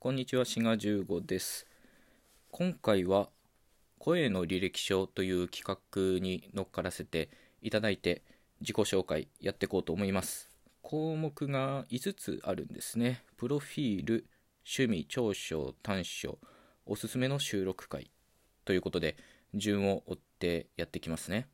[0.00, 1.66] こんにちは、志賀15です。
[2.52, 3.30] 今回は、
[3.98, 7.30] 声の履歴書という企画に乗っからせて
[7.62, 8.22] いただいて、
[8.60, 10.50] 自己紹介やっていこうと思います。
[10.82, 13.24] 項目が5つあるんですね。
[13.36, 14.28] プロフィール、
[14.64, 16.38] 趣味、長所、短所、
[16.86, 18.12] おすすめの収録会
[18.64, 19.16] ということで、
[19.52, 21.48] 順を追ってやっていきますね。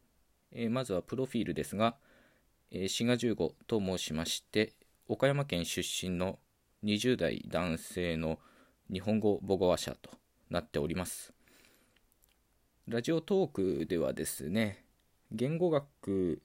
[0.52, 1.96] えーまずはプロフィールですが、
[2.70, 4.74] えー志賀15と申しまして
[5.08, 6.38] 岡山県出身の
[6.84, 8.38] 20代男性の
[8.92, 10.11] 日本語母語話者と
[10.50, 11.32] なっております。
[12.86, 14.84] ラジオトークではですね
[15.32, 16.42] 言語学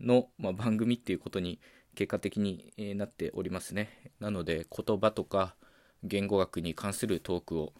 [0.00, 1.60] の、まあ、番組っていうことに
[1.94, 4.12] 結果的に、えーなっておりますね。
[4.18, 5.56] なので言葉とか
[6.02, 7.74] 言語学に関するトークを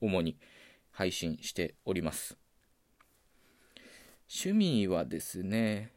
[0.00, 0.38] 主に
[0.92, 2.38] 配信しております。
[4.30, 5.92] 趣味はですね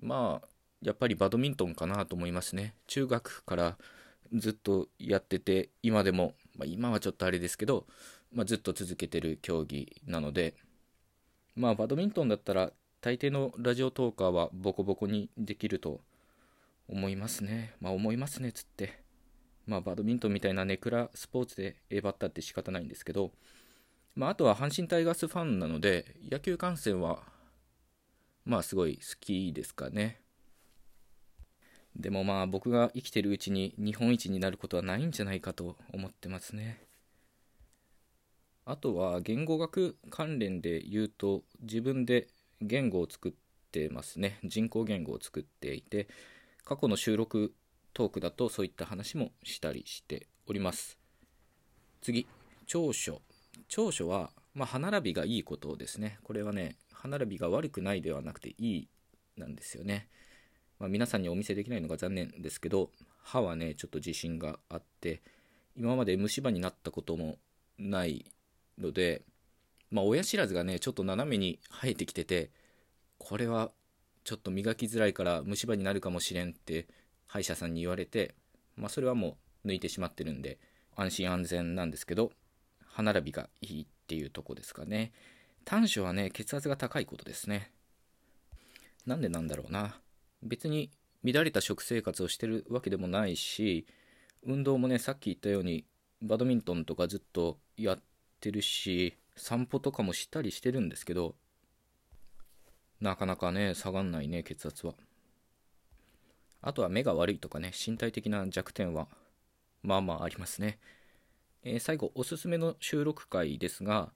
[0.00, 0.48] まあ
[0.82, 2.74] やっぱりバドミントンかなと思いますね。
[2.86, 3.76] 中学から
[4.32, 7.86] ずっとやってて今でも、まあ、今はちょっとあれですけど、
[8.32, 10.54] まあ、ずっと続けてる競技なので
[11.56, 16.00] まあバドミントンだったら大抵のラジオトーカーはボコボコにできると
[16.88, 17.74] 思いますね。
[17.80, 19.00] まあ思いますねつって。
[19.66, 23.30] まあバドミントンみたいなネクラスポーツでえばったって仕方ないんですけど
[24.16, 27.22] まああとは阪神タイガースファンなので野球観戦は
[28.44, 30.20] まあすごい好きですかね。
[32.00, 36.84] でもまあ僕が生きてるうちに日本一になることはないんじゃないかと思ってますね。
[38.64, 42.28] あとは言語学関連で言うと自分で
[42.60, 43.32] 言語を作っ
[43.72, 44.38] てますね。
[44.44, 46.08] 人工言語を作っていて
[46.64, 47.54] 過去の収録
[47.92, 50.98] トークだとそういった話もしたりしております。
[52.00, 52.26] 次
[52.66, 53.22] 長所。
[53.68, 56.18] 長所は、まあ、歯並びがいいことですね。
[56.22, 58.88] これはね歯並びが悪くないではなくていい
[59.36, 60.08] なんですよね、
[60.80, 62.90] まあ、皆さんにお見せできないのが残念ですけど
[63.22, 65.22] 歯はねちょっと自信があって
[65.76, 67.38] 今まで虫歯になったことも
[67.78, 68.24] ない
[68.78, 69.22] ので
[69.90, 72.50] まあ親知らずがねちょっと斜めに生えてきてて
[73.18, 73.70] これは
[74.24, 76.88] ちょっと磨きづらいから虫歯になるかもしれんって
[77.26, 78.34] 歯医者さんに言われて
[78.76, 80.58] まあそれはもう抜いてしまってるんで
[80.96, 82.32] 安心安全なんですけど
[82.86, 85.12] 歯並びがいいっていうとこですかね。
[85.64, 87.70] 短所はね血圧が高いことですね。
[89.06, 90.00] なんでなんだろうな。
[90.42, 90.90] 別に
[91.24, 93.86] 乱れた食生活をしてるわけでもないし
[94.42, 95.84] 運動もねさっき言ったように
[96.22, 98.02] バドミントンとかずっとやっ
[98.40, 101.34] てるし散歩とかもしたりしてるんですけど
[103.00, 104.94] なかなかね下がんないね血圧は。
[106.62, 109.08] あとは目が悪いとかね身体的な弱点は
[109.82, 110.78] まあまあありますね。
[111.62, 114.12] えー最後おすすめの収録回ですが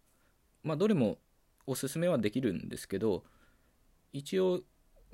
[0.62, 1.18] まあどれも
[1.66, 3.24] おすすめはできるんですけど
[4.12, 4.60] 一応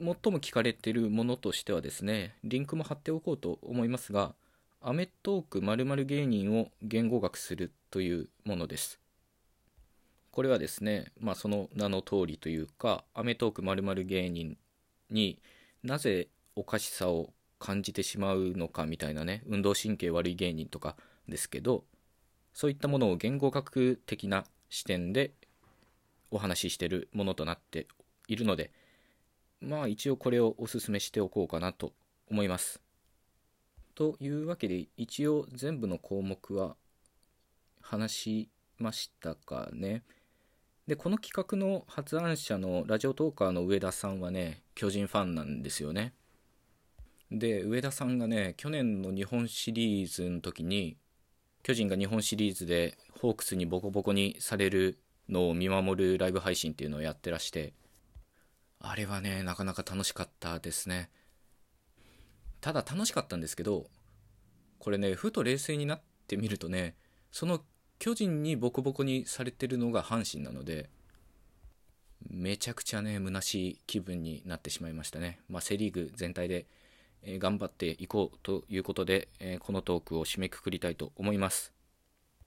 [0.00, 4.34] 最も聞かれてるものとしてはですねリンクも貼っておこうと思いますが
[4.81, 8.99] 「アメトーク〇〇芸人を言語学する」というものです。
[10.33, 14.56] これはですね、まあ、その名の通りというか「アメトーーク〇〇芸人」
[15.11, 15.38] に
[15.83, 20.97] なぜおかしさを感じてしまうのかみたいなね運動神経悪い芸人とか
[21.28, 21.84] ですけど
[22.55, 25.32] そういったものを言語学的な視点で
[26.31, 27.87] お話ししてるものとなって
[28.28, 28.72] いるので
[29.60, 31.93] まあ一応これをおすすめしておこうかなと
[32.31, 32.81] 思います。
[33.94, 36.76] というわけで一応全部の項目は
[37.81, 40.03] 話しましたかね。
[40.87, 46.15] でこの企画の発案者のラジオトーカーの上田さんはね巨人ファンなんですよね。
[47.31, 50.97] で上田さんがね去年の日本シリーズの時に
[51.62, 57.75] 巨人が日本シリーズでホークスにボコボコにされるのを見守るライブ配信っていうのをやってらして
[58.80, 61.10] あれはねなかなか楽しかったですね。
[62.60, 63.86] ただ楽しかったんですけど
[64.78, 66.94] これねふと冷静になってみるとね
[67.30, 67.62] その
[67.98, 70.90] 巨人にボコボコにされてるのが阪神なので
[72.28, 75.40] めちゃくちゃね虚しい気分になってしまいましたね。
[75.48, 76.66] まあセ・リーグ全体で
[77.22, 81.72] えー頑張っていこうということで、えーこのトークを締めくくりたいと思います。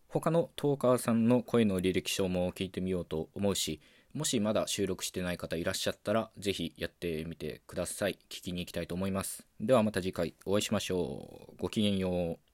[0.08, 3.82] 他のトーカーさんの声の履歴書も聞いてみようと思うし
[4.14, 8.20] もしまだ収録してない方いらっしゃったらぜひやってみてください。
[8.30, 9.48] 聞きに行きたいと思います。
[9.60, 11.56] ではまた次回お会いしましょう。
[11.58, 12.53] ごきげんよう。